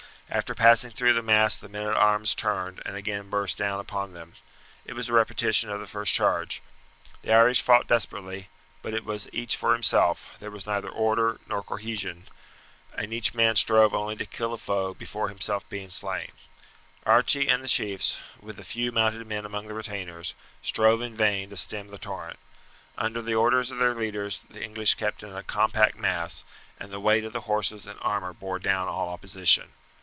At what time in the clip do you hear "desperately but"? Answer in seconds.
7.89-8.93